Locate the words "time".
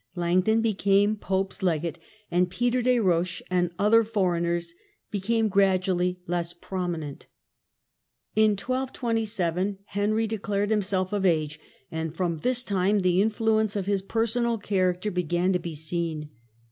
12.63-13.01